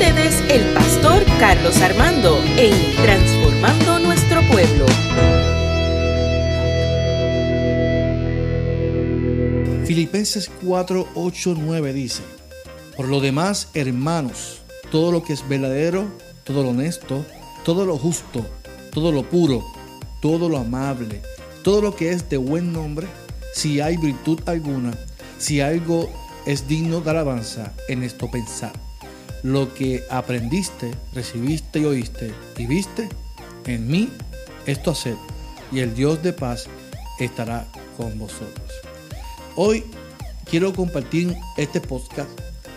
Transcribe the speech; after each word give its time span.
ustedes 0.00 0.42
el 0.48 0.72
pastor 0.72 1.22
Carlos 1.38 1.78
Armando 1.82 2.42
en 2.56 2.72
Transformando 3.02 3.98
Nuestro 3.98 4.40
Pueblo. 4.50 4.86
Filipenses 9.84 10.50
4, 10.64 11.06
8, 11.14 11.54
9 11.58 11.92
dice, 11.92 12.22
Por 12.96 13.08
lo 13.08 13.20
demás, 13.20 13.68
hermanos, 13.74 14.62
todo 14.90 15.12
lo 15.12 15.22
que 15.22 15.34
es 15.34 15.46
verdadero, 15.46 16.10
todo 16.44 16.62
lo 16.62 16.70
honesto, 16.70 17.26
todo 17.66 17.84
lo 17.84 17.98
justo, 17.98 18.46
todo 18.94 19.12
lo 19.12 19.28
puro, 19.28 19.62
todo 20.22 20.48
lo 20.48 20.56
amable, 20.56 21.20
todo 21.62 21.82
lo 21.82 21.94
que 21.94 22.12
es 22.12 22.30
de 22.30 22.38
buen 22.38 22.72
nombre, 22.72 23.06
si 23.52 23.82
hay 23.82 23.98
virtud 23.98 24.40
alguna, 24.46 24.94
si 25.36 25.60
algo 25.60 26.10
es 26.46 26.66
digno 26.66 27.02
de 27.02 27.10
alabanza, 27.10 27.74
en 27.86 28.02
esto 28.02 28.30
pensar. 28.30 28.72
Lo 29.42 29.72
que 29.72 30.04
aprendiste, 30.10 30.90
recibiste 31.14 31.80
y 31.80 31.84
oíste 31.84 32.32
y 32.58 32.66
viste, 32.66 33.08
en 33.66 33.88
mí, 33.88 34.10
esto 34.66 34.90
haced, 34.90 35.16
y 35.72 35.80
el 35.80 35.94
Dios 35.94 36.22
de 36.22 36.34
paz 36.34 36.66
estará 37.18 37.66
con 37.96 38.18
vosotros. 38.18 38.70
Hoy 39.56 39.84
quiero 40.44 40.74
compartir 40.74 41.34
este 41.56 41.80
podcast 41.80 42.28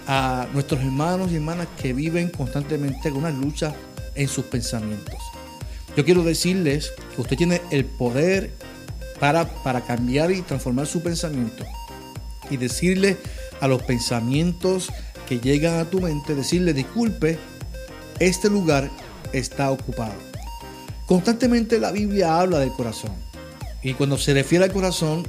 a 0.08 0.48
nuestros 0.54 0.80
hermanos 0.80 1.32
y 1.32 1.36
hermanas 1.36 1.68
que 1.82 1.92
viven 1.92 2.30
constantemente 2.30 3.10
con 3.10 3.20
una 3.20 3.32
lucha 3.32 3.76
en 4.16 4.30
sus 4.30 4.46
pensamientos. 4.46 5.18
Yo 5.98 6.06
quiero 6.06 6.24
decirles 6.24 6.94
que 7.14 7.22
usted 7.22 7.38
tiene 7.38 7.62
el 7.72 7.84
poder 7.84 8.52
para, 9.20 9.48
para 9.64 9.82
cambiar 9.82 10.32
y 10.32 10.42
transformar 10.42 10.88
su 10.88 11.02
pensamiento 11.04 11.66
y 12.50 12.58
decirle 12.58 13.18
a 13.62 13.68
los 13.68 13.84
pensamientos 13.84 14.90
que 15.28 15.40
llegan 15.40 15.80
a 15.80 15.86
tu 15.86 16.02
mente, 16.02 16.36
decirle, 16.36 16.74
disculpe, 16.74 17.38
este 18.20 18.50
lugar 18.50 18.90
está 19.32 19.72
ocupado. 19.72 20.14
Constantemente 21.06 21.80
la 21.80 21.92
Biblia 21.92 22.40
habla 22.40 22.60
del 22.60 22.72
corazón. 22.72 23.12
Y 23.82 23.94
cuando 23.94 24.18
se 24.18 24.34
refiere 24.34 24.66
al 24.66 24.72
corazón, 24.72 25.28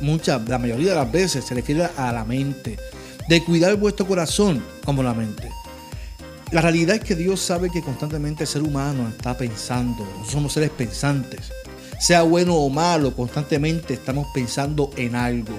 mucha, 0.00 0.38
la 0.38 0.58
mayoría 0.58 0.90
de 0.90 0.96
las 0.96 1.10
veces 1.10 1.44
se 1.44 1.54
refiere 1.54 1.88
a 1.96 2.12
la 2.12 2.24
mente. 2.24 2.78
De 3.28 3.42
cuidar 3.42 3.74
vuestro 3.76 4.06
corazón 4.06 4.62
como 4.84 5.02
la 5.02 5.14
mente. 5.14 5.50
La 6.52 6.60
realidad 6.60 6.96
es 6.96 7.02
que 7.02 7.16
Dios 7.16 7.40
sabe 7.40 7.70
que 7.70 7.82
constantemente 7.82 8.44
el 8.44 8.48
ser 8.48 8.62
humano 8.62 9.08
está 9.08 9.36
pensando. 9.36 10.06
Somos 10.28 10.52
seres 10.52 10.70
pensantes. 10.70 11.50
Sea 11.98 12.22
bueno 12.22 12.54
o 12.54 12.68
malo, 12.68 13.14
constantemente 13.16 13.94
estamos 13.94 14.28
pensando 14.32 14.90
en 14.96 15.16
algo. 15.16 15.54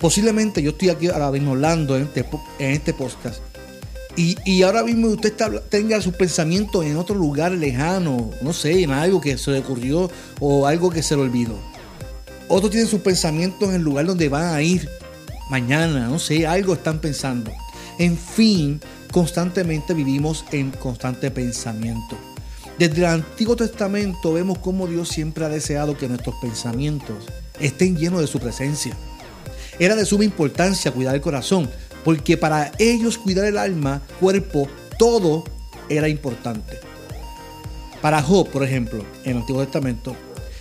Posiblemente 0.00 0.62
yo 0.62 0.70
estoy 0.70 0.90
aquí 0.90 1.08
ahora 1.08 1.30
mismo 1.30 1.52
hablando 1.52 1.96
en 1.96 2.04
este, 2.04 2.24
en 2.58 2.70
este 2.70 2.94
podcast. 2.94 3.40
Y, 4.16 4.62
ahora 4.62 4.82
mismo 4.82 5.06
usted 5.06 5.32
tenga 5.68 6.00
sus 6.00 6.12
pensamientos 6.12 6.84
en 6.84 6.96
otro 6.96 7.14
lugar 7.14 7.52
lejano, 7.52 8.32
no 8.42 8.52
sé, 8.52 8.82
en 8.82 8.90
algo 8.90 9.20
que 9.20 9.38
se 9.38 9.52
le 9.52 9.60
ocurrió 9.60 10.10
o 10.40 10.66
algo 10.66 10.90
que 10.90 11.04
se 11.04 11.14
le 11.14 11.22
olvidó. 11.22 11.56
Otros 12.48 12.72
tienen 12.72 12.88
sus 12.88 13.00
pensamientos 13.00 13.68
en 13.68 13.76
el 13.76 13.82
lugar 13.82 14.06
donde 14.06 14.28
van 14.28 14.54
a 14.54 14.60
ir 14.60 14.88
mañana, 15.50 16.08
no 16.08 16.18
sé, 16.18 16.48
algo 16.48 16.72
están 16.72 16.98
pensando. 16.98 17.52
En 18.00 18.18
fin, 18.18 18.80
constantemente 19.12 19.94
vivimos 19.94 20.44
en 20.50 20.72
constante 20.72 21.30
pensamiento. 21.30 22.18
Desde 22.76 22.98
el 22.98 23.06
Antiguo 23.06 23.54
Testamento 23.54 24.32
vemos 24.32 24.58
cómo 24.58 24.88
Dios 24.88 25.10
siempre 25.10 25.44
ha 25.44 25.48
deseado 25.48 25.96
que 25.96 26.08
nuestros 26.08 26.34
pensamientos 26.42 27.24
estén 27.60 27.96
llenos 27.96 28.20
de 28.20 28.26
su 28.26 28.40
presencia. 28.40 28.96
Era 29.78 29.94
de 29.94 30.04
suma 30.04 30.24
importancia 30.24 30.90
cuidar 30.90 31.14
el 31.14 31.20
corazón, 31.20 31.70
porque 32.04 32.36
para 32.36 32.72
ellos 32.78 33.18
cuidar 33.18 33.44
el 33.46 33.58
alma, 33.58 34.02
cuerpo, 34.20 34.68
todo 34.98 35.44
era 35.88 36.08
importante. 36.08 36.78
Para 38.02 38.22
Job, 38.22 38.48
por 38.48 38.64
ejemplo, 38.64 39.04
en 39.24 39.32
el 39.32 39.36
Antiguo 39.38 39.62
Testamento, 39.62 40.16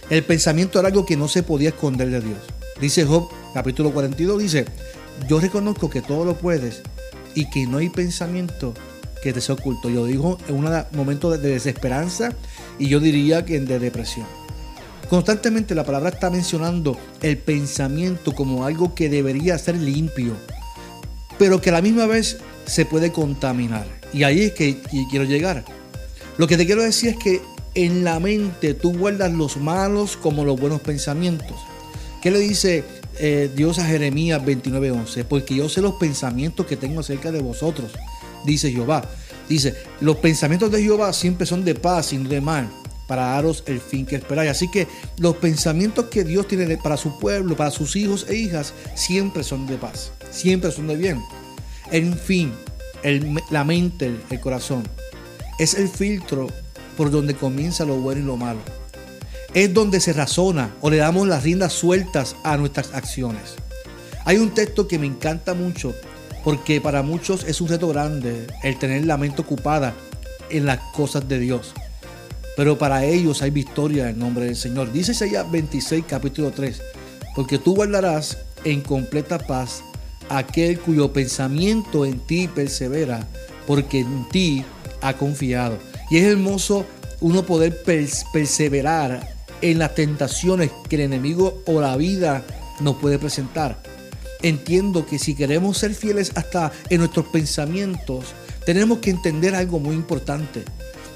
el 0.09 0.23
pensamiento 0.23 0.79
era 0.79 0.88
algo 0.89 1.06
que 1.06 1.17
no 1.17 1.27
se 1.27 1.44
podía 1.44 1.69
esconder 1.69 2.09
de 2.09 2.22
Dios. 2.22 2.38
Dice 2.79 3.06
Job, 3.06 3.29
capítulo 3.53 3.91
42, 3.91 4.41
dice, 4.41 4.66
yo 5.27 5.39
reconozco 5.39 5.89
que 5.89 6.01
todo 6.01 6.25
lo 6.25 6.38
puedes 6.38 6.81
y 7.33 7.50
que 7.50 7.66
no 7.67 7.77
hay 7.77 7.89
pensamiento 7.89 8.73
que 9.22 9.33
te 9.33 9.41
sea 9.41 9.56
oculto. 9.56 9.89
Yo 9.89 10.06
digo 10.06 10.38
en 10.47 10.56
un 10.56 10.85
momento 10.94 11.31
de 11.31 11.50
desesperanza 11.50 12.33
y 12.79 12.88
yo 12.88 13.00
diría 13.00 13.45
que 13.45 13.59
de 13.59 13.79
depresión. 13.79 14.27
Constantemente 15.09 15.73
la 15.73 15.85
palabra 15.85 16.09
está 16.09 16.29
mencionando 16.29 16.97
el 17.22 17.38
pensamiento 17.38 18.33
como 18.33 18.66
algo 18.66 18.94
que 18.95 19.09
debería 19.09 19.57
ser 19.57 19.75
limpio, 19.75 20.33
pero 21.38 21.61
que 21.61 21.69
a 21.69 21.73
la 21.73 21.81
misma 21.81 22.05
vez 22.05 22.38
se 22.66 22.85
puede 22.85 23.11
contaminar. 23.11 23.88
Y 24.13 24.23
ahí 24.23 24.41
es 24.41 24.53
que 24.53 24.78
quiero 25.09 25.25
llegar. 25.25 25.66
Lo 26.38 26.47
que 26.47 26.57
te 26.57 26.66
quiero 26.66 26.83
decir 26.83 27.09
es 27.09 27.17
que 27.17 27.41
en 27.75 28.03
la 28.03 28.19
mente 28.19 28.73
tú 28.73 28.97
guardas 28.97 29.31
los 29.31 29.57
malos 29.57 30.17
como 30.17 30.44
los 30.45 30.59
buenos 30.59 30.81
pensamientos. 30.81 31.57
¿Qué 32.22 32.31
le 32.31 32.39
dice 32.39 32.83
eh, 33.19 33.50
Dios 33.56 33.79
a 33.79 33.85
Jeremías 33.85 34.41
29:11? 34.44 35.25
Porque 35.25 35.56
yo 35.56 35.69
sé 35.69 35.81
los 35.81 35.95
pensamientos 35.95 36.66
que 36.66 36.75
tengo 36.75 37.01
acerca 37.01 37.31
de 37.31 37.39
vosotros, 37.39 37.91
dice 38.45 38.72
Jehová. 38.72 39.07
Dice, 39.47 39.75
los 40.01 40.17
pensamientos 40.17 40.72
de 40.72 40.81
Jehová 40.81 41.13
siempre 41.13 41.45
son 41.45 41.63
de 41.63 41.73
paz 41.73 42.11
y 42.11 42.17
no 42.17 42.27
de 42.27 42.41
mal, 42.41 42.69
para 43.07 43.28
daros 43.28 43.63
el 43.66 43.79
fin 43.79 44.06
que 44.06 44.18
esperáis. 44.18 44.51
Así 44.51 44.69
que 44.69 44.88
los 45.18 45.38
pensamientos 45.38 46.06
que 46.06 46.23
Dios 46.23 46.47
tiene 46.47 46.78
para 46.78 46.97
su 46.97 47.18
pueblo, 47.18 47.56
para 47.56 47.72
sus 47.72 47.95
hijos 47.95 48.25
e 48.29 48.35
hijas, 48.35 48.73
siempre 48.95 49.44
son 49.44 49.66
de 49.66 49.78
paz, 49.78 50.12
siempre 50.29 50.72
son 50.72 50.88
de 50.88 50.97
bien. 50.97 51.22
En 51.91 52.18
fin, 52.18 52.53
la 53.50 53.63
mente, 53.63 54.13
el 54.29 54.40
corazón, 54.40 54.84
es 55.57 55.73
el 55.73 55.88
filtro 55.88 56.47
por 56.97 57.09
donde 57.09 57.35
comienza 57.35 57.85
lo 57.85 57.95
bueno 57.95 58.22
y 58.22 58.25
lo 58.25 58.38
malo. 58.38 58.59
Es 59.53 59.74
donde 59.74 60.01
se 60.01 60.13
razona 60.13 60.75
o 60.81 60.89
le 60.89 60.97
damos 60.97 61.28
las 61.28 61.44
riendas 61.44 61.74
sueltas 61.74 62.35
a 62.44 62.57
nuestras 62.57 62.94
acciones. 62.94 63.56
Hay 64.25 64.38
un 64.38 64.53
texto 64.53 64.88
que 64.88 65.00
me 65.00 65.07
encanta 65.07 65.53
mucho 65.53 65.95
porque 66.44 66.81
para 66.81 67.01
muchos 67.01 67.45
es 67.45 67.62
un 67.62 67.69
reto 67.69 67.88
grande 67.88 68.45
el 68.63 68.78
tener 68.78 69.06
la 69.06 69.18
mente 69.18 69.41
ocupada 69.41 69.94
en 70.50 70.66
las 70.66 70.79
cosas 70.94 71.28
de 71.28 71.39
Dios 71.39 71.74
pero 72.57 72.75
para 72.75 73.06
ellos 73.06 73.44
hay 73.44 73.51
victoria 73.51 74.09
en 74.09 74.18
nombre 74.18 74.45
del 74.45 74.56
Señor. 74.56 74.91
Dice 74.91 75.12
Isaías 75.12 75.50
26, 75.50 76.06
capítulo 76.09 76.50
3, 76.50 76.81
porque 77.35 77.59
tú 77.59 77.75
guardarás 77.75 78.40
en 78.63 78.81
completa 78.81 79.38
paz 79.38 79.84
aquel 80.28 80.79
cuyo 80.79 81.13
pensamiento 81.13 82.03
en 82.03 82.19
ti 82.19 82.47
persevera, 82.47 83.28
porque 83.68 84.00
en 84.00 84.28
ti 84.29 84.66
ha 85.01 85.13
confiado. 85.13 85.78
Y 86.09 86.18
es 86.18 86.23
hermoso 86.23 86.84
uno 87.22 87.44
poder 87.44 87.84
perseverar 88.34 89.35
en 89.62 89.78
las 89.78 89.94
tentaciones 89.94 90.72
que 90.89 90.95
el 90.95 91.01
enemigo 91.03 91.62
o 91.68 91.79
la 91.79 91.95
vida 91.95 92.44
nos 92.79 92.95
puede 92.95 93.19
presentar. 93.19 93.79
Entiendo 94.41 95.06
que 95.06 95.19
si 95.19 95.35
queremos 95.35 95.78
ser 95.78 95.94
fieles 95.94 96.31
hasta 96.34 96.72
en 96.89 97.00
nuestros 97.01 97.28
pensamientos, 97.28 98.34
tenemos 98.66 98.97
que 98.97 99.12
entender 99.12 99.53
algo 99.53 99.79
muy 99.79 99.95
importante. 99.95 100.63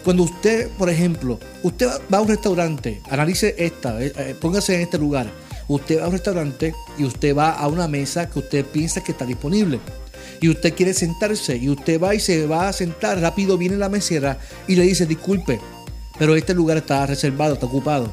Cuando 0.03 0.23
usted, 0.23 0.69
por 0.79 0.89
ejemplo, 0.89 1.39
usted 1.61 1.87
va 2.11 2.17
a 2.17 2.21
un 2.21 2.27
restaurante, 2.27 3.01
analice 3.09 3.53
esta, 3.59 4.01
eh, 4.03 4.11
eh, 4.17 4.35
póngase 4.39 4.73
en 4.75 4.81
este 4.81 4.97
lugar. 4.97 5.27
Usted 5.67 5.99
va 5.99 6.05
a 6.05 6.07
un 6.07 6.13
restaurante 6.13 6.73
y 6.97 7.03
usted 7.03 7.35
va 7.35 7.51
a 7.51 7.67
una 7.67 7.87
mesa 7.87 8.27
que 8.27 8.39
usted 8.39 8.65
piensa 8.65 9.03
que 9.03 9.11
está 9.11 9.25
disponible. 9.25 9.79
Y 10.41 10.49
usted 10.49 10.73
quiere 10.73 10.95
sentarse 10.95 11.55
y 11.55 11.69
usted 11.69 12.01
va 12.01 12.15
y 12.15 12.19
se 12.19 12.47
va 12.47 12.67
a 12.67 12.73
sentar. 12.73 13.19
Rápido 13.19 13.59
viene 13.59 13.77
la 13.77 13.89
mesera 13.89 14.39
y 14.67 14.75
le 14.75 14.83
dice, 14.83 15.05
disculpe, 15.05 15.61
pero 16.17 16.35
este 16.35 16.55
lugar 16.55 16.77
está 16.77 17.05
reservado, 17.05 17.53
está 17.53 17.67
ocupado. 17.67 18.11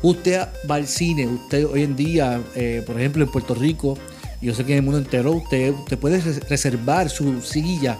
Usted 0.00 0.40
va 0.68 0.76
al 0.76 0.86
cine, 0.86 1.26
usted 1.26 1.66
hoy 1.66 1.82
en 1.82 1.94
día, 1.94 2.40
eh, 2.54 2.82
por 2.86 2.98
ejemplo, 2.98 3.22
en 3.22 3.30
Puerto 3.30 3.54
Rico, 3.54 3.98
yo 4.40 4.54
sé 4.54 4.64
que 4.64 4.72
en 4.72 4.78
el 4.78 4.84
mundo 4.84 4.98
entero, 4.98 5.32
usted, 5.32 5.74
usted 5.74 5.98
puede 5.98 6.20
reservar 6.48 7.10
su 7.10 7.42
silla 7.42 7.98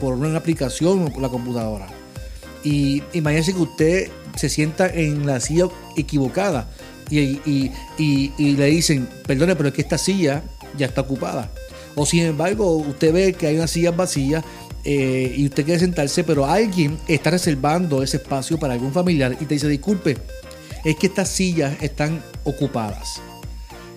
por 0.00 0.14
una 0.14 0.34
aplicación 0.38 1.04
o 1.04 1.10
por 1.10 1.20
la 1.20 1.28
computadora. 1.28 1.86
Y 2.66 3.00
imagínese 3.12 3.54
que 3.54 3.60
usted 3.60 4.10
se 4.34 4.48
sienta 4.48 4.88
en 4.88 5.24
la 5.24 5.38
silla 5.38 5.68
equivocada 5.96 6.68
y, 7.08 7.70
le 8.38 8.66
dicen, 8.66 9.08
perdone, 9.24 9.54
pero 9.54 9.68
es 9.68 9.74
que 9.76 9.82
esta 9.82 9.98
silla 9.98 10.42
ya 10.76 10.86
está 10.86 11.02
ocupada. 11.02 11.48
O 11.94 12.04
sin 12.04 12.24
embargo, 12.24 12.74
usted 12.78 13.12
ve 13.12 13.32
que 13.34 13.46
hay 13.46 13.56
una 13.56 13.68
silla 13.68 13.92
vacía 13.92 14.42
eh, 14.82 15.32
y 15.36 15.44
usted 15.44 15.64
quiere 15.64 15.78
sentarse, 15.78 16.24
pero 16.24 16.44
alguien 16.44 16.98
está 17.06 17.30
reservando 17.30 18.02
ese 18.02 18.16
espacio 18.16 18.58
para 18.58 18.74
algún 18.74 18.92
familiar 18.92 19.36
y 19.40 19.44
te 19.44 19.54
dice, 19.54 19.68
disculpe, 19.68 20.18
es 20.84 20.96
que 20.96 21.06
estas 21.06 21.28
sillas 21.28 21.80
están 21.80 22.20
ocupadas. 22.42 23.20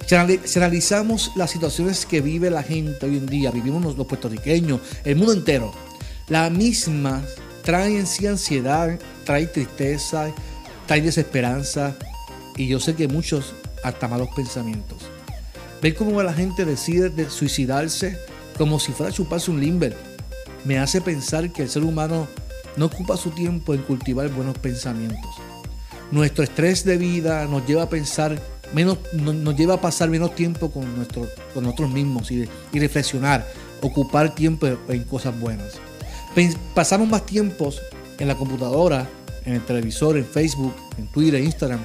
Si 0.05 0.59
analizamos 0.59 1.31
las 1.35 1.49
situaciones 1.49 2.05
que 2.05 2.21
vive 2.21 2.51
la 2.51 2.61
gente 2.61 3.03
hoy 3.03 3.17
en 3.17 3.25
día, 3.25 3.49
vivimos 3.49 3.97
los 3.97 4.05
puertorriqueños, 4.05 4.79
el 5.05 5.15
mundo 5.15 5.33
entero, 5.33 5.73
la 6.27 6.51
misma 6.51 7.23
trae 7.69 7.99
en 7.99 8.07
sí 8.07 8.25
ansiedad, 8.25 8.97
trae 9.25 9.45
tristeza, 9.45 10.33
trae 10.87 11.01
desesperanza 11.01 11.95
y 12.57 12.67
yo 12.67 12.79
sé 12.79 12.95
que 12.95 13.07
muchos 13.07 13.53
hasta 13.83 14.07
malos 14.07 14.29
pensamientos. 14.35 15.03
Ver 15.79 15.93
cómo 15.93 16.23
la 16.23 16.33
gente 16.33 16.65
decide 16.65 17.11
de 17.11 17.29
suicidarse 17.29 18.17
como 18.57 18.79
si 18.79 18.91
fuera 18.91 19.11
a 19.11 19.15
chuparse 19.15 19.51
un 19.51 19.61
limber. 19.61 19.95
me 20.65 20.79
hace 20.79 20.99
pensar 20.99 21.53
que 21.53 21.61
el 21.61 21.69
ser 21.69 21.83
humano 21.83 22.27
no 22.75 22.85
ocupa 22.87 23.17
su 23.17 23.29
tiempo 23.29 23.75
en 23.75 23.83
cultivar 23.83 24.29
buenos 24.29 24.57
pensamientos. 24.57 25.29
Nuestro 26.09 26.43
estrés 26.43 26.83
de 26.83 26.97
vida 26.97 27.45
nos 27.45 27.67
lleva 27.67 27.83
a 27.83 27.89
pensar 27.89 28.41
menos, 28.73 28.97
nos 29.13 29.55
lleva 29.55 29.75
a 29.75 29.81
pasar 29.81 30.09
menos 30.09 30.33
tiempo 30.33 30.71
con, 30.71 30.87
nosotros 30.97 31.91
mismos 31.91 32.31
y 32.31 32.47
reflexionar, 32.73 33.47
ocupar 33.81 34.33
tiempo 34.33 34.67
en 34.87 35.03
cosas 35.03 35.39
buenas. 35.39 35.79
Pasamos 36.73 37.07
más 37.09 37.25
tiempos 37.25 37.81
en 38.19 38.27
la 38.27 38.35
computadora, 38.35 39.09
en 39.45 39.55
el 39.55 39.65
televisor, 39.65 40.17
en 40.17 40.25
Facebook, 40.25 40.73
en 40.97 41.07
Twitter, 41.07 41.41
Instagram, 41.41 41.81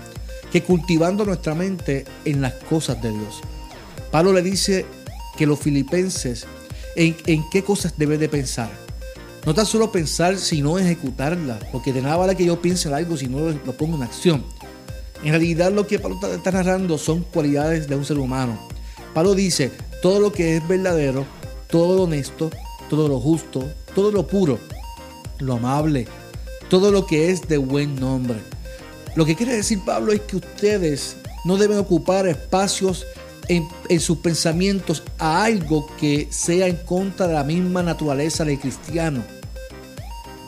que 0.53 0.63
cultivando 0.63 1.25
nuestra 1.25 1.55
mente 1.55 2.05
en 2.25 2.41
las 2.41 2.53
cosas 2.55 3.01
de 3.03 3.11
Dios. 3.11 3.41
Pablo 4.11 4.33
le 4.33 4.43
dice 4.43 4.87
que 5.37 5.47
los 5.47 5.59
filipenses 5.59 6.47
en, 6.95 7.17
en 7.27 7.43
qué 7.51 7.65
cosas 7.65 7.95
debe 7.97 8.19
de 8.19 8.29
pensar. 8.29 8.71
No 9.47 9.55
tan 9.55 9.67
solo 9.67 9.93
pensar, 9.93 10.39
sino 10.39 10.79
ejecutarla, 10.79 11.59
porque 11.73 11.93
de 11.93 12.03
nada 12.03 12.17
vale 12.17 12.37
que 12.37 12.45
yo 12.45 12.63
piense 12.63 12.89
en 12.89 12.95
algo 12.95 13.17
si 13.17 13.27
no 13.27 13.41
lo 13.41 13.73
pongo 13.77 13.97
en 13.97 14.03
acción. 14.03 14.45
En 15.23 15.31
realidad 15.31 15.73
lo 15.73 15.87
que 15.87 15.99
Pablo 15.99 16.19
está 16.35 16.51
narrando 16.51 16.99
son 16.99 17.23
cualidades 17.23 17.89
de 17.89 17.97
un 17.97 18.05
ser 18.05 18.19
humano. 18.19 18.59
Pablo 19.15 19.35
dice, 19.35 19.71
todo 20.03 20.21
lo 20.21 20.33
que 20.33 20.57
es 20.57 20.69
verdadero, 20.69 21.25
todo 21.69 21.97
lo 21.97 22.03
honesto, 22.05 22.51
todo 22.89 23.09
lo 23.09 23.21
justo, 23.21 23.69
todo 23.95 24.11
lo 24.11 24.27
puro, 24.27 24.59
lo 25.39 25.55
amable, 25.55 26.07
todo 26.69 26.91
lo 26.91 27.07
que 27.07 27.31
es 27.31 27.49
de 27.49 27.59
buen 27.59 27.97
nombre. 27.97 28.39
Lo 29.15 29.25
que 29.25 29.37
quiere 29.37 29.55
decir 29.55 29.81
Pablo 29.85 30.13
es 30.13 30.21
que 30.23 30.37
ustedes 30.37 31.17
no 31.45 31.57
deben 31.57 31.79
ocupar 31.79 32.27
espacios 32.27 33.07
en, 33.49 33.69
sus 34.01 34.19
pensamientos 34.19 35.03
a 35.19 35.45
algo 35.45 35.87
que 35.99 36.29
sea 36.31 36.67
en 36.67 36.77
contra 36.77 37.27
de 37.27 37.35
la 37.35 37.45
misma 37.45 37.83
naturaleza 37.83 38.45
del 38.45 38.59
cristiano. 38.59 39.23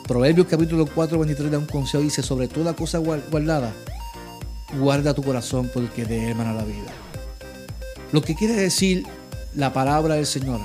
Proverbios 0.07 0.47
capítulo 0.47 0.85
4, 0.85 1.19
23 1.19 1.51
da 1.51 1.59
un 1.59 1.65
consejo, 1.65 2.03
dice, 2.03 2.23
sobre 2.23 2.47
toda 2.47 2.75
cosa 2.75 2.97
guardada, 2.97 3.73
guarda 4.79 5.13
tu 5.13 5.21
corazón 5.21 5.69
porque 5.73 6.05
de 6.05 6.25
él 6.25 6.31
emana 6.31 6.53
la 6.53 6.63
vida. 6.63 6.91
Lo 8.11 8.21
que 8.21 8.35
quiere 8.35 8.53
decir 8.53 9.05
la 9.53 9.73
palabra 9.73 10.15
del 10.15 10.25
Señor 10.25 10.61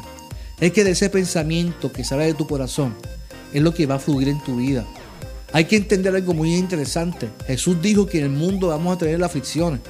es 0.62 0.70
que 0.70 0.85
de 0.85 0.93
ese 0.93 1.11
pensamiento 1.11 1.91
que 1.91 2.05
sale 2.05 2.25
de 2.25 2.35
tu 2.35 2.47
corazón 2.47 2.94
es 3.53 3.61
lo 3.61 3.75
que 3.75 3.85
va 3.85 3.97
a 3.97 3.99
fluir 3.99 4.29
en 4.29 4.41
tu 4.44 4.59
vida. 4.59 4.87
Hay 5.53 5.64
que 5.64 5.75
entender 5.75 6.14
algo 6.14 6.35
muy 6.35 6.55
interesante. 6.55 7.29
Jesús 7.49 7.82
dijo 7.82 8.06
que 8.06 8.19
en 8.19 8.25
el 8.26 8.31
mundo 8.31 8.69
vamos 8.69 8.94
a 8.94 8.99
tener 8.99 9.19
la 9.19 9.26
aflicciones, 9.26 9.81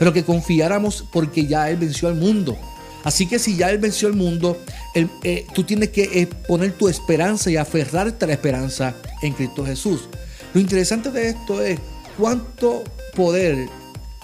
pero 0.00 0.12
que 0.12 0.24
confiáramos 0.24 1.04
porque 1.12 1.46
ya 1.46 1.70
Él 1.70 1.76
venció 1.76 2.08
al 2.08 2.16
mundo. 2.16 2.58
Así 3.04 3.28
que 3.28 3.38
si 3.38 3.56
ya 3.56 3.70
Él 3.70 3.78
venció 3.78 4.08
al 4.08 4.14
mundo, 4.14 4.60
eh, 4.96 5.46
tú 5.54 5.62
tienes 5.62 5.90
que 5.90 6.02
eh, 6.02 6.26
poner 6.48 6.72
tu 6.72 6.88
esperanza 6.88 7.48
y 7.48 7.56
aferrarte 7.56 8.24
a 8.24 8.28
la 8.28 8.34
esperanza 8.34 8.96
en 9.22 9.32
Cristo 9.32 9.64
Jesús. 9.64 10.08
Lo 10.52 10.60
interesante 10.60 11.12
de 11.12 11.28
esto 11.28 11.62
es 11.62 11.78
cuánto 12.18 12.82
poder 13.14 13.68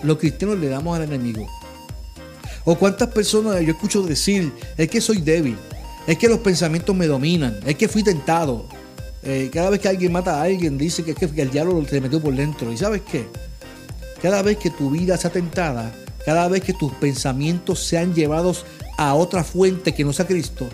los 0.03 0.19
cristianos 0.19 0.59
le 0.59 0.67
damos 0.67 0.97
al 0.97 1.05
enemigo. 1.05 1.47
O 2.65 2.75
cuántas 2.75 3.09
personas 3.11 3.61
yo 3.61 3.71
escucho 3.71 4.03
decir, 4.03 4.53
es 4.77 4.89
que 4.89 5.01
soy 5.01 5.21
débil, 5.21 5.57
es 6.07 6.19
que 6.19 6.29
los 6.29 6.39
pensamientos 6.39 6.95
me 6.95 7.07
dominan, 7.07 7.59
es 7.67 7.77
que 7.77 7.89
fui 7.89 8.03
tentado. 8.03 8.67
Eh, 9.23 9.51
cada 9.53 9.71
vez 9.71 9.81
que 9.81 9.89
alguien 9.89 10.11
mata 10.11 10.41
a 10.41 10.43
alguien 10.43 10.77
dice 10.77 11.05
que, 11.05 11.15
que 11.15 11.43
el 11.43 11.51
diablo 11.51 11.81
te 11.85 12.01
metió 12.01 12.21
por 12.21 12.35
dentro. 12.35 12.73
¿Y 12.73 12.77
sabes 12.77 13.03
qué? 13.11 13.27
Cada 14.21 14.43
vez 14.43 14.57
que 14.57 14.71
tu 14.71 14.91
vida 14.91 15.17
sea 15.17 15.31
tentada, 15.31 15.93
cada 16.25 16.49
vez 16.49 16.63
que 16.63 16.73
tus 16.73 16.93
pensamientos 16.95 17.81
sean 17.81 18.15
llevados 18.15 18.65
a 18.99 19.15
otra 19.15 19.45
fuente 19.45 19.95
que 19.95 20.05
no 20.05 20.13
sea 20.13 20.27
Cristo, 20.27 20.69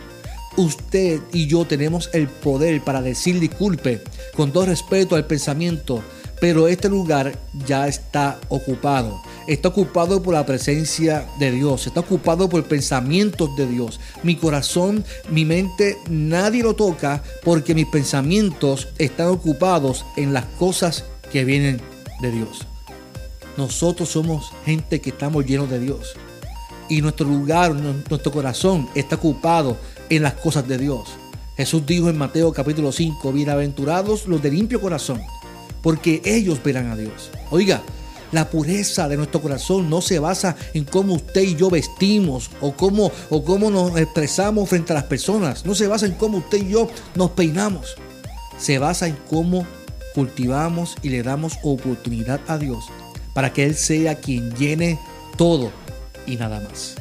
usted 0.56 1.20
y 1.32 1.46
yo 1.46 1.64
tenemos 1.64 2.10
el 2.12 2.28
poder 2.28 2.82
para 2.82 3.00
decir 3.00 3.38
disculpe 3.38 4.02
con 4.34 4.52
todo 4.52 4.66
respeto 4.66 5.14
al 5.16 5.26
pensamiento, 5.26 6.02
pero 6.40 6.68
este 6.68 6.88
lugar 6.88 7.38
ya 7.66 7.88
está 7.88 8.38
ocupado. 8.48 9.20
Está 9.46 9.68
ocupado 9.68 10.22
por 10.22 10.34
la 10.34 10.46
presencia 10.46 11.26
de 11.38 11.50
Dios, 11.50 11.86
está 11.86 12.00
ocupado 12.00 12.48
por 12.48 12.64
pensamientos 12.64 13.54
de 13.56 13.66
Dios. 13.66 13.98
Mi 14.22 14.36
corazón, 14.36 15.04
mi 15.30 15.44
mente, 15.44 15.98
nadie 16.08 16.62
lo 16.62 16.74
toca 16.74 17.22
porque 17.44 17.74
mis 17.74 17.86
pensamientos 17.86 18.88
están 18.98 19.28
ocupados 19.28 20.04
en 20.16 20.32
las 20.32 20.44
cosas 20.58 21.04
que 21.32 21.44
vienen 21.44 21.80
de 22.20 22.30
Dios. 22.30 22.66
Nosotros 23.56 24.10
somos 24.10 24.52
gente 24.64 25.00
que 25.00 25.10
estamos 25.10 25.44
llenos 25.44 25.68
de 25.70 25.80
Dios. 25.80 26.14
Y 26.88 27.02
nuestro 27.02 27.26
lugar, 27.26 27.74
nuestro 27.74 28.32
corazón 28.32 28.88
está 28.94 29.16
ocupado 29.16 29.76
en 30.08 30.22
las 30.22 30.34
cosas 30.34 30.66
de 30.68 30.78
Dios. 30.78 31.08
Jesús 31.56 31.84
dijo 31.84 32.08
en 32.08 32.16
Mateo 32.16 32.52
capítulo 32.52 32.92
5, 32.92 33.32
bienaventurados 33.32 34.28
los 34.28 34.40
de 34.40 34.52
limpio 34.52 34.80
corazón, 34.80 35.20
porque 35.88 36.20
ellos 36.26 36.62
verán 36.62 36.90
a 36.90 36.96
Dios. 36.96 37.30
Oiga, 37.50 37.80
la 38.30 38.50
pureza 38.50 39.08
de 39.08 39.16
nuestro 39.16 39.40
corazón 39.40 39.88
no 39.88 40.02
se 40.02 40.18
basa 40.18 40.54
en 40.74 40.84
cómo 40.84 41.14
usted 41.14 41.40
y 41.40 41.54
yo 41.54 41.70
vestimos 41.70 42.50
o 42.60 42.72
cómo, 42.72 43.10
o 43.30 43.42
cómo 43.42 43.70
nos 43.70 43.96
expresamos 43.96 44.68
frente 44.68 44.92
a 44.92 44.96
las 44.96 45.04
personas. 45.04 45.64
No 45.64 45.74
se 45.74 45.86
basa 45.86 46.04
en 46.04 46.12
cómo 46.12 46.36
usted 46.36 46.58
y 46.58 46.72
yo 46.72 46.90
nos 47.14 47.30
peinamos. 47.30 47.96
Se 48.58 48.78
basa 48.78 49.08
en 49.08 49.16
cómo 49.30 49.66
cultivamos 50.14 50.94
y 51.00 51.08
le 51.08 51.22
damos 51.22 51.54
oportunidad 51.62 52.42
a 52.48 52.58
Dios 52.58 52.84
para 53.32 53.54
que 53.54 53.64
Él 53.64 53.74
sea 53.74 54.16
quien 54.16 54.54
llene 54.56 54.98
todo 55.38 55.72
y 56.26 56.36
nada 56.36 56.60
más. 56.60 56.96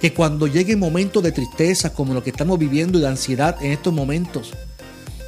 Que 0.00 0.14
cuando 0.14 0.46
llegue 0.46 0.76
momentos 0.76 1.20
de 1.24 1.32
tristeza 1.32 1.92
como 1.92 2.14
lo 2.14 2.22
que 2.22 2.30
estamos 2.30 2.60
viviendo 2.60 2.96
y 2.98 3.00
de 3.00 3.08
ansiedad 3.08 3.56
en 3.60 3.72
estos 3.72 3.92
momentos, 3.92 4.54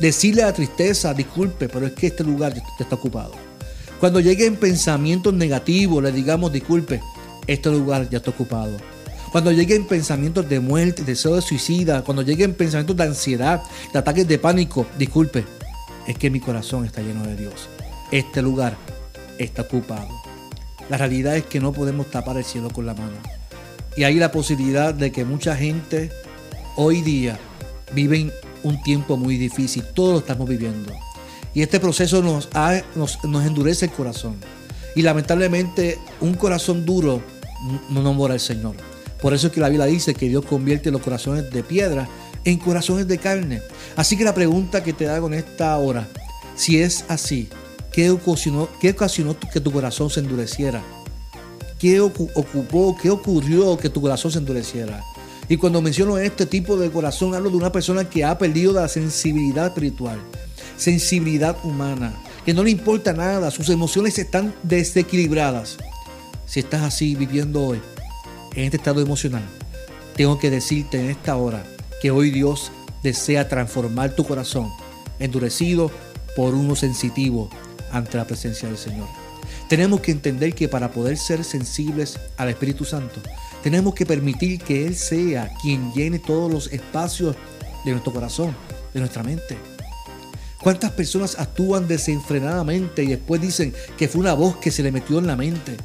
decirle 0.00 0.42
a 0.42 0.46
la 0.46 0.52
tristeza, 0.52 1.14
disculpe, 1.14 1.68
pero 1.68 1.86
es 1.86 1.92
que 1.92 2.08
este 2.08 2.24
lugar 2.24 2.54
está 2.78 2.94
ocupado. 2.94 3.32
Cuando 4.00 4.18
lleguen 4.18 4.56
pensamientos 4.56 5.34
negativos, 5.34 6.02
le 6.02 6.10
digamos, 6.10 6.52
disculpe, 6.52 7.00
este 7.46 7.70
lugar 7.70 8.08
ya 8.08 8.18
está 8.18 8.30
ocupado. 8.30 8.76
Cuando 9.30 9.52
lleguen 9.52 9.86
pensamientos 9.86 10.48
de 10.48 10.58
muerte, 10.58 11.04
deseo 11.04 11.36
de 11.36 11.42
suicida, 11.42 12.02
cuando 12.02 12.22
lleguen 12.22 12.54
pensamientos 12.54 12.96
de 12.96 13.04
ansiedad, 13.04 13.62
de 13.92 13.98
ataques 13.98 14.26
de 14.26 14.38
pánico, 14.38 14.86
disculpe, 14.98 15.44
es 16.06 16.16
que 16.18 16.30
mi 16.30 16.40
corazón 16.40 16.84
está 16.84 17.02
lleno 17.02 17.24
de 17.24 17.36
Dios. 17.36 17.68
Este 18.10 18.42
lugar 18.42 18.76
está 19.38 19.62
ocupado. 19.62 20.08
La 20.88 20.96
realidad 20.96 21.36
es 21.36 21.44
que 21.44 21.60
no 21.60 21.72
podemos 21.72 22.10
tapar 22.10 22.36
el 22.38 22.44
cielo 22.44 22.70
con 22.70 22.86
la 22.86 22.94
mano. 22.94 23.16
Y 23.96 24.04
hay 24.04 24.14
la 24.14 24.32
posibilidad 24.32 24.94
de 24.94 25.12
que 25.12 25.24
mucha 25.24 25.54
gente 25.54 26.10
hoy 26.76 27.02
día 27.02 27.38
vive 27.92 28.32
un 28.62 28.82
tiempo 28.82 29.16
muy 29.16 29.36
difícil. 29.36 29.84
Todos 29.94 30.12
lo 30.12 30.18
estamos 30.18 30.48
viviendo. 30.48 30.92
Y 31.54 31.62
este 31.62 31.80
proceso 31.80 32.22
nos, 32.22 32.48
nos, 32.94 33.44
endurece 33.44 33.86
el 33.86 33.92
corazón. 33.92 34.36
Y 34.94 35.02
lamentablemente 35.02 35.98
un 36.20 36.34
corazón 36.34 36.84
duro 36.84 37.22
no 37.90 38.00
enamora 38.00 38.34
al 38.34 38.40
Señor. 38.40 38.76
Por 39.20 39.34
eso 39.34 39.48
es 39.48 39.52
que 39.52 39.60
la 39.60 39.68
Biblia 39.68 39.86
dice 39.86 40.14
que 40.14 40.28
Dios 40.28 40.44
convierte 40.44 40.90
los 40.90 41.02
corazones 41.02 41.50
de 41.50 41.62
piedra 41.62 42.08
en 42.44 42.58
corazones 42.58 43.06
de 43.06 43.18
carne. 43.18 43.62
Así 43.96 44.16
que 44.16 44.24
la 44.24 44.34
pregunta 44.34 44.82
que 44.82 44.92
te 44.92 45.08
hago 45.08 45.26
en 45.26 45.34
esta 45.34 45.76
hora, 45.76 46.08
si 46.56 46.80
es 46.80 47.04
así, 47.08 47.48
¿Qué 47.92 48.10
ocasionó, 48.10 48.68
qué 48.80 48.90
ocasionó 48.90 49.36
que 49.52 49.60
tu 49.60 49.72
corazón 49.72 50.10
se 50.10 50.20
endureciera? 50.20 50.82
¿Qué 51.78 52.00
ocupó, 52.00 52.96
qué 53.00 53.10
ocurrió 53.10 53.76
que 53.76 53.90
tu 53.90 54.00
corazón 54.00 54.30
se 54.30 54.38
endureciera? 54.38 55.02
Y 55.50 55.56
cuando 55.56 55.82
menciono 55.82 56.16
este 56.16 56.46
tipo 56.46 56.76
de 56.76 56.92
corazón, 56.92 57.34
hablo 57.34 57.50
de 57.50 57.56
una 57.56 57.72
persona 57.72 58.08
que 58.08 58.24
ha 58.24 58.38
perdido 58.38 58.72
la 58.72 58.86
sensibilidad 58.86 59.66
espiritual, 59.66 60.20
sensibilidad 60.76 61.56
humana, 61.64 62.14
que 62.46 62.54
no 62.54 62.62
le 62.62 62.70
importa 62.70 63.12
nada, 63.12 63.50
sus 63.50 63.68
emociones 63.68 64.16
están 64.20 64.54
desequilibradas. 64.62 65.76
Si 66.46 66.60
estás 66.60 66.82
así 66.82 67.16
viviendo 67.16 67.66
hoy, 67.66 67.80
en 68.54 68.62
este 68.62 68.76
estado 68.76 69.00
emocional, 69.00 69.42
tengo 70.14 70.38
que 70.38 70.50
decirte 70.50 71.00
en 71.00 71.10
esta 71.10 71.36
hora 71.36 71.64
que 72.00 72.12
hoy 72.12 72.30
Dios 72.30 72.70
desea 73.02 73.48
transformar 73.48 74.14
tu 74.14 74.24
corazón, 74.24 74.70
endurecido 75.18 75.90
por 76.36 76.54
uno 76.54 76.76
sensitivo, 76.76 77.50
ante 77.90 78.18
la 78.18 78.24
presencia 78.24 78.68
del 78.68 78.78
Señor. 78.78 79.08
Tenemos 79.68 80.00
que 80.00 80.12
entender 80.12 80.54
que 80.54 80.68
para 80.68 80.92
poder 80.92 81.16
ser 81.16 81.42
sensibles 81.42 82.20
al 82.36 82.50
Espíritu 82.50 82.84
Santo, 82.84 83.20
tenemos 83.62 83.94
que 83.94 84.06
permitir 84.06 84.60
que 84.60 84.86
Él 84.86 84.96
sea 84.96 85.50
quien 85.62 85.92
llene 85.92 86.18
todos 86.18 86.52
los 86.52 86.72
espacios 86.72 87.36
de 87.84 87.92
nuestro 87.92 88.12
corazón, 88.12 88.54
de 88.94 89.00
nuestra 89.00 89.22
mente. 89.22 89.56
¿Cuántas 90.62 90.92
personas 90.92 91.38
actúan 91.38 91.88
desenfrenadamente 91.88 93.02
y 93.02 93.08
después 93.08 93.40
dicen 93.40 93.74
que 93.96 94.08
fue 94.08 94.20
una 94.20 94.34
voz 94.34 94.56
que 94.58 94.70
se 94.70 94.82
le 94.82 94.92
metió 94.92 95.18
en 95.18 95.26
la 95.26 95.36
mente? 95.36 95.76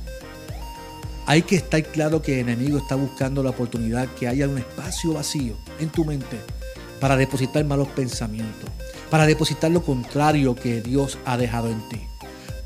Hay 1.27 1.41
que 1.41 1.55
estar 1.55 1.81
claro 1.83 2.21
que 2.21 2.33
el 2.33 2.49
enemigo 2.49 2.77
está 2.77 2.95
buscando 2.95 3.41
la 3.41 3.51
oportunidad 3.51 4.07
que 4.19 4.27
haya 4.27 4.47
un 4.47 4.57
espacio 4.57 5.13
vacío 5.13 5.55
en 5.79 5.89
tu 5.89 6.05
mente 6.05 6.37
para 6.99 7.17
depositar 7.17 7.63
malos 7.65 7.87
pensamientos, 7.89 8.69
para 9.09 9.25
depositar 9.25 9.71
lo 9.71 9.81
contrario 9.81 10.55
que 10.55 10.81
Dios 10.81 11.17
ha 11.25 11.37
dejado 11.37 11.69
en 11.69 11.79
ti. 11.89 12.01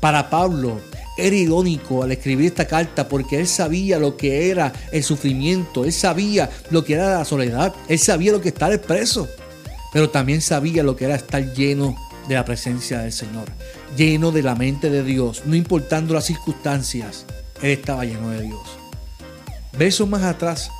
Para 0.00 0.30
Pablo 0.30 0.80
era 1.20 1.36
irónico 1.36 2.02
al 2.02 2.12
escribir 2.12 2.46
esta 2.46 2.66
carta 2.66 3.08
porque 3.08 3.38
él 3.38 3.46
sabía 3.46 3.98
lo 3.98 4.16
que 4.16 4.50
era 4.50 4.72
el 4.92 5.02
sufrimiento, 5.02 5.84
él 5.84 5.92
sabía 5.92 6.50
lo 6.70 6.84
que 6.84 6.94
era 6.94 7.18
la 7.18 7.24
soledad, 7.24 7.74
él 7.88 7.98
sabía 7.98 8.32
lo 8.32 8.40
que 8.40 8.48
estar 8.48 8.80
preso. 8.80 9.28
pero 9.92 10.08
también 10.08 10.40
sabía 10.40 10.82
lo 10.82 10.96
que 10.96 11.04
era 11.04 11.16
estar 11.16 11.52
lleno 11.52 11.96
de 12.28 12.34
la 12.36 12.44
presencia 12.44 13.00
del 13.00 13.12
Señor, 13.12 13.48
lleno 13.96 14.30
de 14.30 14.42
la 14.42 14.54
mente 14.54 14.88
de 14.88 15.02
Dios, 15.02 15.42
no 15.46 15.56
importando 15.56 16.14
las 16.14 16.26
circunstancias, 16.26 17.26
él 17.60 17.70
estaba 17.70 18.04
lleno 18.04 18.30
de 18.30 18.42
Dios. 18.42 18.80
Versos 19.76 20.08
más 20.08 20.22
atrás, 20.22 20.70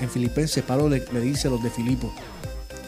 en 0.00 0.10
Filipenses, 0.10 0.64
Pablo 0.64 0.88
le, 0.88 1.00
dice 1.20 1.48
a 1.48 1.50
los 1.50 1.62
de 1.62 1.70
Filipo 1.70 2.12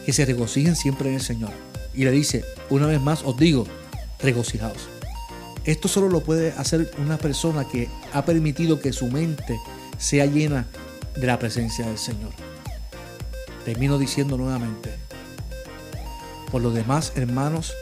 que 0.05 0.13
se 0.13 0.25
regocijen 0.25 0.75
siempre 0.75 1.09
en 1.09 1.15
el 1.15 1.21
Señor. 1.21 1.51
Y 1.93 2.05
le 2.05 2.11
dice, 2.11 2.43
una 2.69 2.87
vez 2.87 2.99
más 2.99 3.21
os 3.23 3.37
digo, 3.37 3.67
regocijaos. 4.19 4.92
Esto 5.65 5.87
solo 5.87 6.09
lo 6.09 6.21
puede 6.21 6.51
hacer 6.51 6.91
una 6.97 7.17
persona 7.17 7.65
que 7.65 7.87
ha 8.11 8.25
permitido 8.25 8.81
que 8.81 8.91
su 8.91 9.07
mente 9.07 9.57
sea 9.97 10.25
llena 10.25 10.67
de 11.15 11.25
la 11.25 11.39
presencia 11.39 11.87
del 11.87 11.97
Señor. 11.97 12.31
Termino 13.63 13.97
diciendo 13.97 14.35
nuevamente, 14.37 14.93
por 16.51 16.61
lo 16.61 16.71
demás, 16.71 17.13
hermanos, 17.15 17.73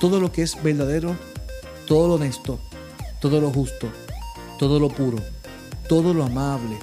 todo 0.00 0.20
lo 0.20 0.32
que 0.32 0.42
es 0.42 0.62
verdadero, 0.62 1.16
todo 1.86 2.08
lo 2.08 2.14
honesto, 2.14 2.60
todo 3.20 3.40
lo 3.40 3.50
justo, 3.50 3.88
todo 4.58 4.78
lo 4.78 4.90
puro, 4.90 5.16
todo 5.88 6.12
lo 6.12 6.24
amable, 6.24 6.76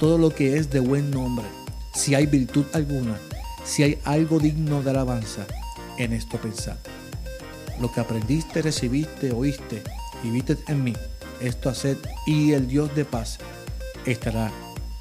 todo 0.00 0.16
lo 0.16 0.30
que 0.30 0.56
es 0.56 0.70
de 0.70 0.80
buen 0.80 1.10
nombre, 1.10 1.44
si 1.94 2.14
hay 2.14 2.24
virtud 2.24 2.64
alguna, 2.72 3.18
si 3.62 3.82
hay 3.82 3.98
algo 4.04 4.38
digno 4.38 4.82
de 4.82 4.90
alabanza, 4.90 5.46
en 5.98 6.14
esto 6.14 6.38
pensad. 6.38 6.78
Lo 7.82 7.90
que 7.90 7.98
aprendiste, 7.98 8.62
recibiste, 8.62 9.32
oíste 9.32 9.82
y 10.22 10.30
viste 10.30 10.56
en 10.68 10.84
mí, 10.84 10.92
esto 11.40 11.68
haced 11.68 11.96
y 12.28 12.52
el 12.52 12.68
Dios 12.68 12.94
de 12.94 13.04
paz 13.04 13.38
estará 14.06 14.52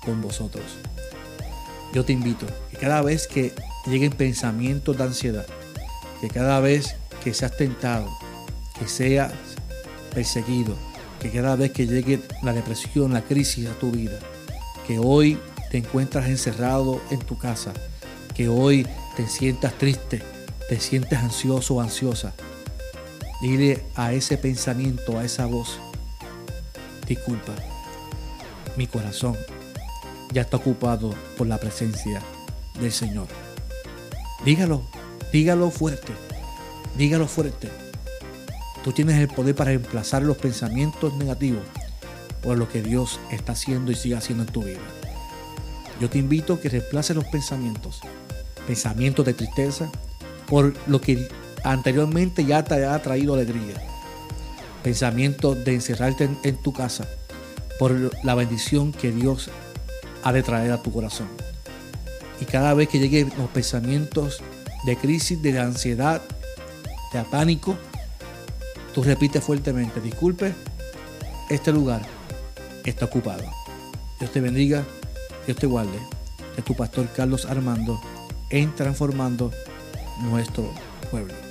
con 0.03 0.19
vosotros. 0.19 0.65
Yo 1.93 2.03
te 2.03 2.13
invito 2.13 2.47
que 2.71 2.77
cada 2.77 3.03
vez 3.03 3.27
que 3.27 3.53
lleguen 3.85 4.11
pensamientos 4.11 4.97
de 4.97 5.03
ansiedad, 5.03 5.45
que 6.21 6.29
cada 6.29 6.59
vez 6.59 6.95
que 7.23 7.35
seas 7.35 7.55
tentado, 7.55 8.09
que 8.79 8.88
seas 8.88 9.31
perseguido, 10.11 10.75
que 11.19 11.29
cada 11.29 11.55
vez 11.55 11.71
que 11.73 11.85
llegue 11.85 12.19
la 12.41 12.51
depresión, 12.51 13.13
la 13.13 13.21
crisis 13.21 13.67
a 13.67 13.77
tu 13.77 13.91
vida, 13.91 14.17
que 14.88 14.97
hoy 14.97 15.38
te 15.69 15.77
encuentras 15.77 16.27
encerrado 16.27 17.00
en 17.11 17.19
tu 17.19 17.38
casa, 17.38 17.73
que 18.33 18.50
hoy 18.50 18.88
te 19.15 19.27
sientas 19.27 19.77
triste, 19.77 20.23
te 20.67 20.79
sientes 20.79 21.19
ansioso 21.19 21.75
o 21.75 21.81
ansiosa, 21.81 22.33
dile 23.41 23.83
a 23.95 24.13
ese 24.13 24.38
pensamiento, 24.38 25.17
a 25.17 25.25
esa 25.25 25.45
voz, 25.45 25.79
disculpa, 27.07 27.53
mi 28.77 28.88
corazón 28.88 29.38
ya 30.31 30.41
está 30.41 30.57
ocupado 30.57 31.13
por 31.38 31.48
la 31.48 31.57
presencia 31.57 32.21
del 32.79 32.91
Señor. 32.91 33.27
Dígalo, 34.45 34.81
Dígalo 35.31 35.71
fuerte. 35.71 36.12
Dígalo 36.98 37.25
fuerte. 37.25 37.69
Tú 38.83 38.91
tienes 38.91 39.17
el 39.17 39.29
poder 39.29 39.55
para 39.55 39.69
reemplazar 39.69 40.24
los 40.24 40.38
pensamientos 40.38 41.13
negativos 41.13 41.63
por 42.43 42.57
lo 42.57 42.67
que 42.67 42.81
Dios 42.81 43.19
está 43.31 43.53
haciendo 43.53 43.91
y 43.91 43.95
sigue 43.95 44.15
haciendo 44.15 44.43
en 44.43 44.51
tu 44.51 44.63
vida. 44.63 44.79
Yo 46.01 46.10
te 46.10 46.17
invito 46.17 46.55
a 46.55 46.60
que 46.60 46.67
reemplaces 46.67 47.15
los 47.15 47.25
pensamientos, 47.25 48.01
pensamientos 48.67 49.25
de 49.25 49.33
tristeza, 49.33 49.89
por 50.48 50.74
lo 50.88 51.00
que 51.00 51.29
anteriormente 51.63 52.45
ya 52.45 52.63
te 52.63 52.85
ha 52.85 53.01
traído 53.01 53.33
alegría. 53.33 53.75
Pensamientos 54.83 55.63
de 55.63 55.75
encerrarte 55.75 56.25
en, 56.25 56.37
en 56.43 56.57
tu 56.57 56.73
casa 56.73 57.07
por 57.79 58.11
la 58.23 58.35
bendición 58.35 58.91
que 58.91 59.11
Dios 59.11 59.49
ha 60.23 60.33
de 60.33 60.43
traer 60.43 60.71
a 60.71 60.81
tu 60.81 60.91
corazón. 60.91 61.27
Y 62.39 62.45
cada 62.45 62.73
vez 62.73 62.89
que 62.89 62.99
lleguen 62.99 63.31
los 63.37 63.49
pensamientos 63.49 64.41
de 64.85 64.97
crisis, 64.97 65.41
de 65.41 65.59
ansiedad, 65.59 66.21
de 67.13 67.23
pánico, 67.23 67.77
tú 68.93 69.03
repites 69.03 69.43
fuertemente, 69.43 70.01
disculpe, 70.01 70.53
este 71.49 71.71
lugar 71.71 72.01
está 72.85 73.05
ocupado. 73.05 73.43
Dios 74.19 74.31
te 74.31 74.41
bendiga, 74.41 74.83
Dios 75.45 75.57
te 75.57 75.67
guarde. 75.67 75.99
Es 76.57 76.63
tu 76.63 76.75
pastor 76.75 77.07
Carlos 77.15 77.45
Armando 77.45 77.99
en 78.49 78.73
transformando 78.75 79.51
nuestro 80.21 80.71
pueblo. 81.09 81.50